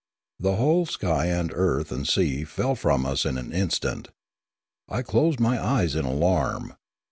The 0.39 0.55
whole 0.55 0.87
sky 0.87 1.27
and 1.27 1.51
earth 1.53 1.91
and 1.91 2.07
sea 2.07 2.43
fell 2.43 2.73
from 2.73 3.05
us 3.05 3.23
in 3.23 3.37
an 3.37 3.53
instant. 3.53 4.07
I 4.89 5.03
closed 5.03 5.39
my 5.39 5.63
eyes 5.63 5.95
in 5.95 6.05
alarm. 6.05 6.73